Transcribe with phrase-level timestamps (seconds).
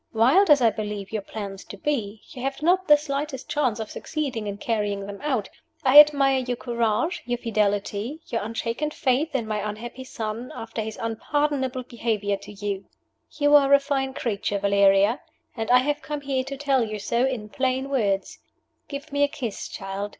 [0.13, 3.91] Wild as I believe your plans to be you have not the slightest chance of
[3.91, 5.47] succeeding in carrying them out
[5.83, 10.97] I admire your courage, your fidelity, your unshaken faith in my unhappy son, after his
[10.99, 12.85] unpardonable behavior to you.
[13.37, 15.21] You are a fine creature, Valeria,
[15.55, 18.39] and I have come here to tell you so in plain words.
[18.87, 20.09] Give me a kiss, child.